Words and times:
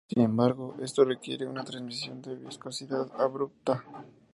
Sin 0.09 0.23
embargo, 0.23 0.77
esto 0.81 1.05
requiere 1.05 1.45
una 1.45 1.63
transición 1.63 2.23
de 2.23 2.33
viscosidad 2.33 3.07
abrupta. 3.21 3.83